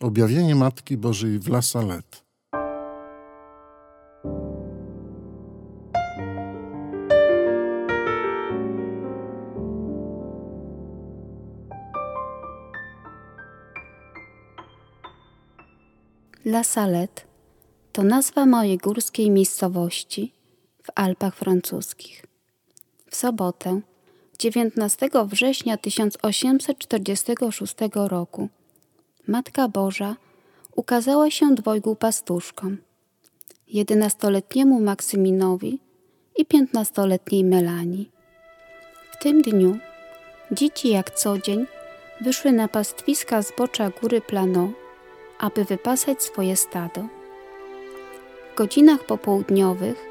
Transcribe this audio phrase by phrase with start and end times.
[0.00, 1.60] Objawienie Matki Bożej w La.
[16.44, 17.22] La Salette
[17.92, 20.32] to nazwa mojej górskiej miejscowości
[20.82, 22.26] w Alpach francuskich.
[23.10, 23.80] W sobotę,
[24.38, 28.48] 19 września 1846 roku,
[29.28, 30.16] Matka Boża
[30.76, 32.76] ukazała się dwojgu pastuszkom,
[33.68, 35.78] jedenastoletniemu Maksyminowi
[36.36, 38.10] i piętnastoletniej Melanii.
[39.12, 39.78] W tym dniu
[40.52, 41.66] dzieci jak co dzień
[42.20, 44.72] wyszły na pastwiska zbocza góry Plano,
[45.38, 47.00] aby wypasać swoje stado.
[48.52, 50.06] W godzinach popołudniowych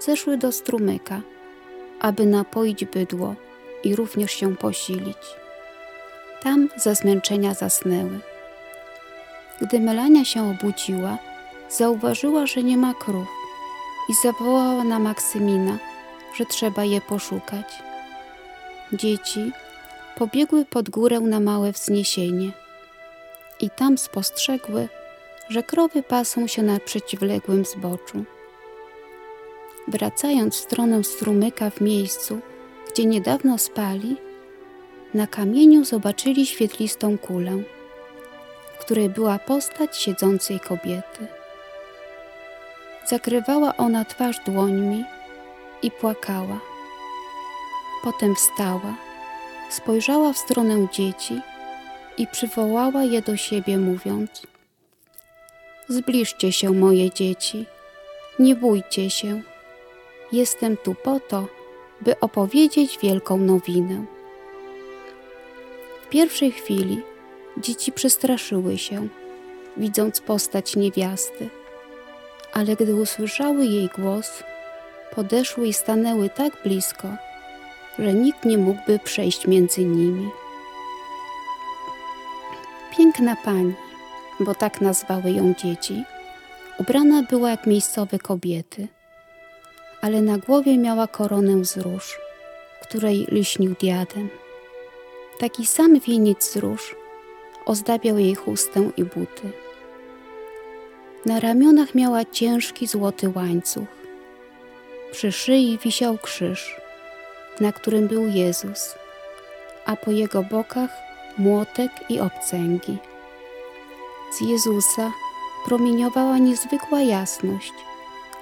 [0.00, 1.22] zeszły do strumyka,
[2.00, 3.34] aby napoić bydło
[3.84, 5.18] i również się posilić.
[6.42, 8.20] Tam ze zmęczenia zasnęły.
[9.60, 11.18] Gdy Melania się obudziła,
[11.68, 13.28] zauważyła, że nie ma krów
[14.08, 15.78] i zawołała na Maksymina,
[16.36, 17.82] że trzeba je poszukać.
[18.92, 19.52] Dzieci
[20.16, 22.50] pobiegły pod górę na małe wzniesienie
[23.60, 24.88] i tam spostrzegły,
[25.48, 28.24] że krowy pasą się na przeciwległym zboczu.
[29.88, 32.38] Wracając w stronę strumyka w miejscu,
[32.92, 34.16] gdzie niedawno spali,
[35.14, 37.62] na kamieniu zobaczyli świetlistą kulę,
[38.88, 41.26] której była postać siedzącej kobiety.
[43.06, 45.04] Zakrywała ona twarz dłońmi
[45.82, 46.60] i płakała.
[48.04, 48.94] Potem wstała,
[49.70, 51.40] spojrzała w stronę dzieci
[52.18, 54.42] i przywołała je do siebie, mówiąc:
[55.88, 57.66] Zbliżcie się, moje dzieci,
[58.38, 59.42] nie bójcie się.
[60.32, 61.46] Jestem tu po to,
[62.00, 64.04] by opowiedzieć wielką nowinę.
[66.02, 67.02] W pierwszej chwili
[67.60, 69.08] dzieci przestraszyły się,
[69.76, 71.48] widząc postać niewiasty,
[72.52, 74.42] ale gdy usłyszały jej głos,
[75.14, 77.08] podeszły i stanęły tak blisko,
[77.98, 80.30] że nikt nie mógłby przejść między nimi.
[82.96, 83.74] Piękna pani,
[84.40, 86.04] bo tak nazwały ją dzieci,
[86.78, 88.88] ubrana była jak miejscowe kobiety,
[90.00, 92.18] ale na głowie miała koronę z róż,
[92.82, 94.28] której liśnił diadem.
[95.38, 96.96] Taki sam wieniec z róż
[97.68, 99.52] ozdabiał jej chustę i buty.
[101.26, 103.88] Na ramionach miała ciężki złoty łańcuch.
[105.12, 106.76] Przy szyi wisiał krzyż,
[107.60, 108.94] na którym był Jezus,
[109.86, 110.90] a po jego bokach
[111.38, 112.98] młotek i obcęgi.
[114.32, 115.12] Z Jezusa
[115.66, 117.72] promieniowała niezwykła jasność,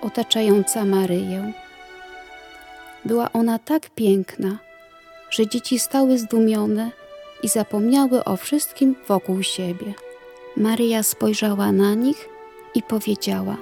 [0.00, 1.52] otaczająca Maryję.
[3.04, 4.58] Była ona tak piękna,
[5.30, 7.01] że dzieci stały zdumione
[7.42, 9.94] i zapomniały o wszystkim wokół siebie.
[10.56, 12.28] Maryja spojrzała na nich
[12.74, 13.56] i powiedziała: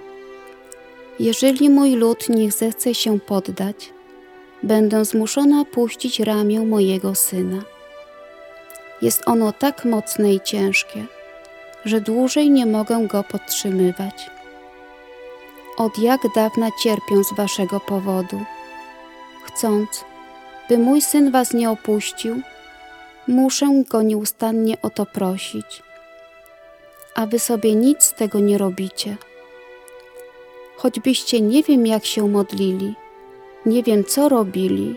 [1.19, 3.93] Jeżeli mój lud nie zechce się poddać,
[4.63, 7.63] będę zmuszona puścić ramię mojego syna.
[9.03, 11.05] Jest ono tak mocne i ciężkie,
[11.85, 14.31] że dłużej nie mogę go podtrzymywać.
[15.77, 18.41] Od jak dawna cierpię z waszego powodu.
[19.45, 20.05] Chcąc,
[20.69, 22.41] by mój syn was nie opuścił,
[23.29, 25.83] muszę go nieustannie o to prosić.
[27.15, 29.17] A wy sobie nic z tego nie robicie.
[30.77, 32.95] Choćbyście nie wiem, jak się modlili,
[33.67, 34.97] nie wiem, co robili,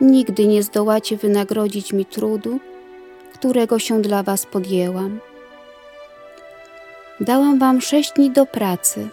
[0.00, 2.60] nigdy nie zdołacie wynagrodzić mi trudu,
[3.34, 5.20] którego się dla was podjęłam.
[7.20, 9.08] Dałam wam sześć dni do pracy,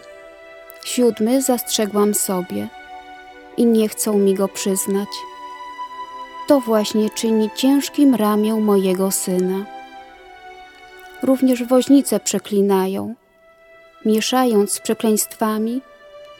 [0.85, 2.67] siódmy zastrzegłam sobie
[3.57, 5.09] i nie chcą mi go przyznać.
[6.47, 9.65] To właśnie czyni ciężkim ramię mojego syna.
[11.23, 13.15] Również woźnice przeklinają,
[14.05, 15.81] mieszając z przekleństwami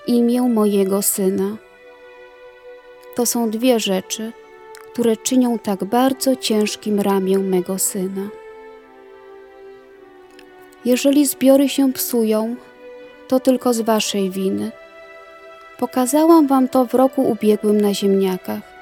[0.08, 1.58] imię mojego syna.
[3.16, 4.32] To są dwie rzeczy,
[4.94, 8.30] które czynią tak bardzo ciężkim ramię mego syna.
[10.86, 12.56] Jeżeli zbiory się psują,
[13.28, 14.72] to tylko z waszej winy.
[15.78, 18.75] Pokazałam wam to w roku ubiegłym na ziemniakach.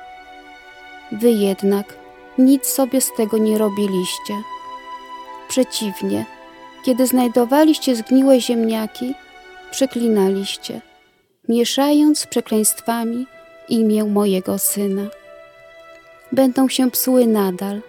[1.22, 1.96] Wy jednak
[2.38, 4.34] nic sobie z tego nie robiliście.
[5.48, 6.26] Przeciwnie,
[6.86, 9.14] kiedy znajdowaliście zgniłe ziemniaki,
[9.72, 10.82] przeklinaliście,
[11.50, 13.26] mieszając z przekleństwami
[13.70, 15.08] imię mojego syna.
[16.32, 17.82] Będą się psuły nadal,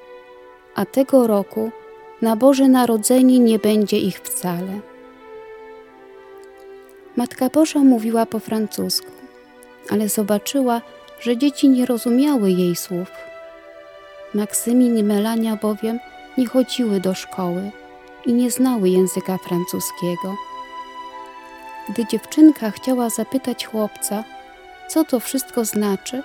[0.74, 1.70] a tego roku
[2.22, 4.80] na Boże Narodzenie nie będzie ich wcale.
[7.16, 9.10] Matka Boża mówiła po francusku,
[9.90, 10.80] ale zobaczyła,
[11.24, 13.10] że dzieci nie rozumiały jej słów.
[14.34, 15.98] Maksymin i Melania bowiem
[16.38, 17.70] nie chodziły do szkoły
[18.26, 20.36] i nie znały języka francuskiego.
[21.88, 24.24] Gdy dziewczynka chciała zapytać chłopca,
[24.88, 26.22] co to wszystko znaczy,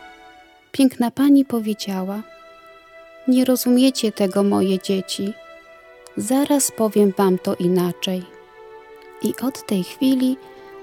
[0.72, 2.22] piękna pani powiedziała:
[3.28, 5.34] Nie rozumiecie tego, moje dzieci.
[6.18, 8.24] Zaraz powiem wam to inaczej.
[9.22, 10.38] I od tej chwili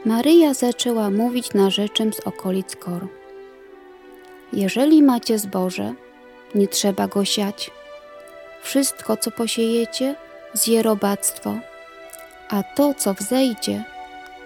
[0.05, 3.07] Maryja zaczęła mówić narzeczem z okolic Kor.
[4.53, 5.95] Jeżeli macie zboże,
[6.55, 7.71] nie trzeba go siać.
[8.63, 10.15] Wszystko, co posiejecie,
[10.53, 11.55] zje robactwo,
[12.49, 13.85] a to, co wzejdzie,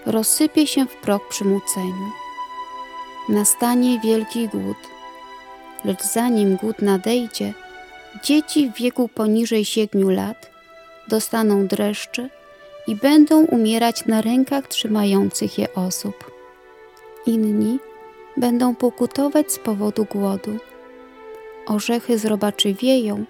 [0.06, 2.10] rozsypie się w proch przy muceniu.
[3.28, 4.76] Nastanie wielki głód,
[5.84, 7.54] lecz zanim głód nadejdzie,
[8.24, 10.50] dzieci w wieku poniżej siedmiu lat
[11.08, 12.28] dostaną dreszcze
[12.86, 16.30] i będą umierać na rękach trzymających je osób.
[17.26, 17.78] Inni
[18.40, 20.56] będą pokutować z powodu głodu.
[21.66, 23.24] Orzechy z robaczy wieją,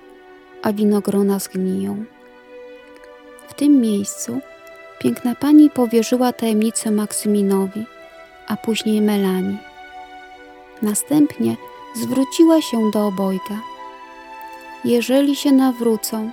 [0.62, 2.04] a winogrona zgniją.
[3.48, 4.40] W tym miejscu
[4.98, 7.84] piękna pani powierzyła tajemnicę Maksyminowi,
[8.46, 9.58] a później Melanii.
[10.82, 11.56] Następnie
[11.96, 13.58] zwróciła się do obojga.
[14.84, 16.30] Jeżeli się nawrócą,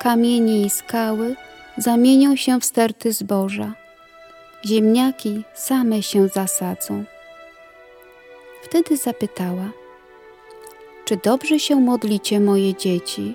[0.00, 1.36] kamienie i skały
[1.76, 3.72] zamienią się w sterty zboża.
[4.64, 7.04] Ziemniaki same się zasadzą.
[8.62, 9.70] Wtedy zapytała:
[11.04, 13.34] Czy dobrze się modlicie, moje dzieci?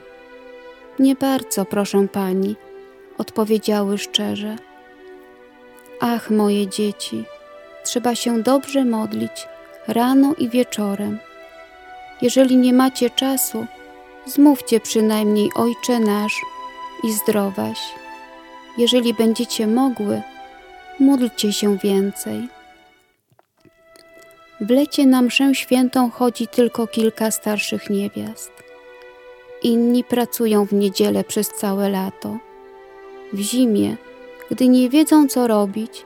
[0.99, 2.55] Nie bardzo, proszę pani,
[3.17, 4.55] odpowiedziały szczerze.
[5.99, 7.23] Ach, moje dzieci,
[7.83, 9.47] trzeba się dobrze modlić
[9.87, 11.19] rano i wieczorem.
[12.21, 13.65] Jeżeli nie macie czasu,
[14.25, 16.41] zmówcie przynajmniej Ojcze nasz
[17.03, 17.79] i zdrowaś.
[18.77, 20.21] Jeżeli będziecie mogły,
[20.99, 22.47] módlcie się więcej.
[24.61, 28.51] W lecie na mszę świętą chodzi tylko kilka starszych niewiast.
[29.63, 32.37] Inni pracują w niedzielę przez całe lato.
[33.33, 33.97] W zimie,
[34.51, 36.05] gdy nie wiedzą co robić,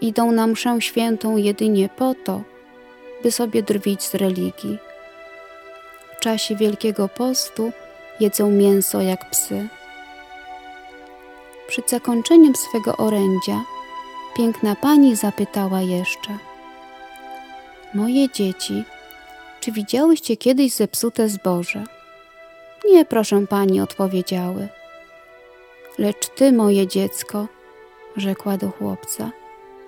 [0.00, 2.42] idą na mszę świętą jedynie po to,
[3.22, 4.78] by sobie drwić z religii.
[6.16, 7.72] W czasie Wielkiego Postu
[8.20, 9.68] jedzą mięso jak psy.
[11.66, 13.64] Przed zakończeniem swego orędzia
[14.36, 16.38] piękna pani zapytała jeszcze:
[17.94, 18.84] Moje dzieci,
[19.60, 21.84] czy widziałyście kiedyś zepsute zboże?
[22.84, 24.68] Nie, proszę pani, odpowiedziały.
[25.98, 27.46] Lecz ty, moje dziecko,
[28.16, 29.30] rzekła do chłopca,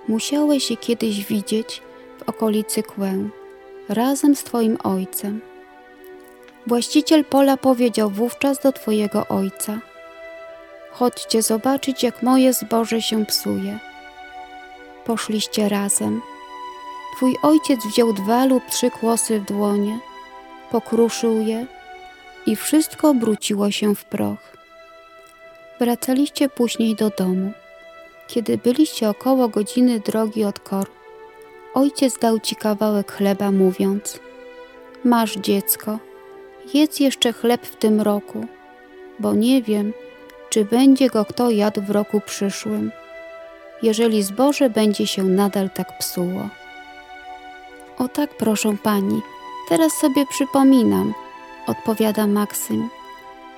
[0.08, 1.82] musiałeś je kiedyś widzieć
[2.18, 3.28] w okolicy kłę,
[3.88, 5.40] razem z twoim ojcem.
[6.66, 9.78] Właściciel pola powiedział wówczas do twojego ojca:
[10.90, 13.78] Chodźcie zobaczyć, jak moje zboże się psuje.
[15.04, 16.20] Poszliście razem.
[17.16, 19.98] Twój ojciec wziął dwa lub trzy kłosy w dłonie,
[20.70, 21.66] pokruszył je
[22.46, 24.56] i wszystko obróciło się w proch.
[25.80, 27.52] Wracaliście później do domu.
[28.28, 30.86] Kiedy byliście około godziny drogi od Kor,
[31.74, 34.20] ojciec dał ci kawałek chleba, mówiąc:
[35.04, 35.98] Masz dziecko,
[36.74, 38.46] jedz jeszcze chleb w tym roku,
[39.18, 39.92] bo nie wiem,
[40.50, 42.92] czy będzie go kto jadł w roku przyszłym,
[43.82, 46.48] jeżeli zboże będzie się nadal tak psuło.
[47.98, 49.22] O tak, proszę pani,
[49.68, 51.14] teraz sobie przypominam,
[51.66, 52.88] odpowiada Maksym.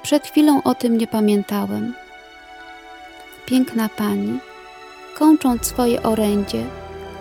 [0.03, 1.95] Przed chwilą o tym nie pamiętałem.
[3.47, 4.39] Piękna pani,
[5.15, 6.65] kończąc swoje orędzie,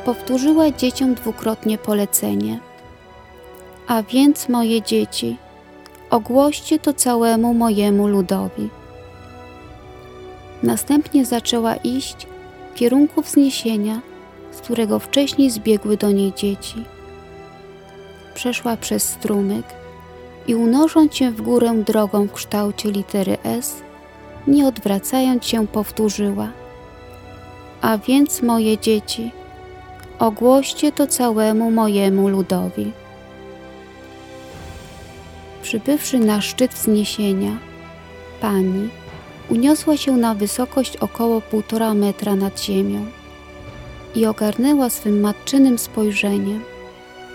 [0.05, 2.59] powtórzyła dzieciom dwukrotnie polecenie.
[3.88, 5.38] A więc, moje dzieci,
[6.09, 8.69] ogłoście to całemu mojemu ludowi.
[10.63, 12.27] Następnie zaczęła iść
[12.71, 14.01] w kierunku wzniesienia,
[14.51, 16.96] z którego wcześniej zbiegły do niej dzieci.
[18.38, 19.65] Przeszła przez strumyk
[20.48, 23.75] i unosząc się w górę drogą w kształcie litery S,
[24.48, 26.48] nie odwracając się powtórzyła.
[27.82, 29.32] A więc moje dzieci,
[30.20, 32.91] ogłoście to całemu mojemu ludowi.
[35.62, 37.58] Przybywszy na szczyt wzniesienia,
[38.41, 38.89] pani
[39.50, 43.06] uniosła się na wysokość około półtora metra nad ziemią
[44.15, 46.76] i ogarnęła swym matczynym spojrzeniem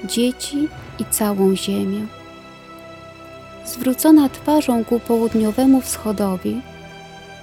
[0.04, 0.68] dzieci
[0.98, 2.06] i całą ziemię.
[3.66, 6.60] Zwrócona twarzą ku południowemu wschodowi,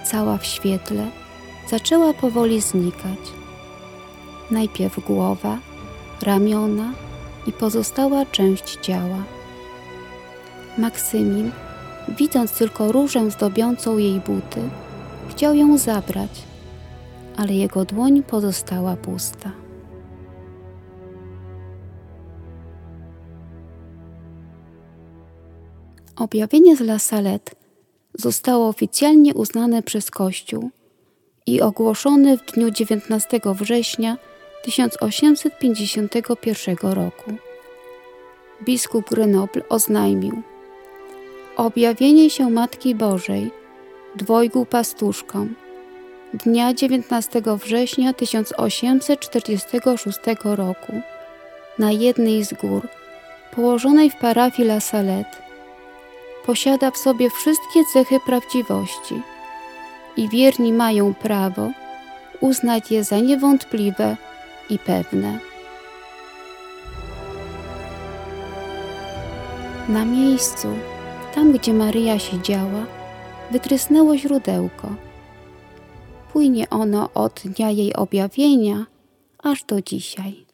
[0.04, 1.08] cała w świetle,
[1.70, 3.20] zaczęła powoli znikać.
[4.52, 5.58] Najpierw głowa,
[6.22, 6.94] ramiona
[7.48, 9.24] i pozostała część ciała.
[10.78, 11.52] Maksymin
[12.18, 14.62] widząc tylko różę zdobiącą jej buty,
[15.30, 16.30] chciał ją zabrać,
[17.38, 19.59] ale jego dłoń pozostała pusta.
[26.20, 27.52] Objawienie z La Salette
[28.14, 30.70] zostało oficjalnie uznane przez Kościół
[31.46, 34.18] i ogłoszony w dniu 19 września
[34.64, 37.32] 1851 roku.
[38.64, 40.42] Biskup Grenoble oznajmił
[41.58, 43.52] Objawienie się Matki Bożej
[44.16, 45.56] dwojgu pastuszkom
[46.34, 50.94] dnia 19 września 1846 roku
[51.80, 52.88] na jednej z gór
[53.56, 55.49] położonej w parafii La Salette
[56.46, 59.22] posiada w sobie wszystkie cechy prawdziwości
[60.18, 61.70] i wierni mają prawo
[62.42, 64.18] uznać je za niewątpliwe
[64.70, 65.40] i pewne.
[69.90, 70.68] Na miejscu,
[71.36, 72.86] tam gdzie Maryja siedziała,
[73.52, 74.88] wytrysnęło źródełko.
[76.34, 78.86] Płynie ono od dnia jej objawienia
[79.44, 80.46] aż do dzisiaj.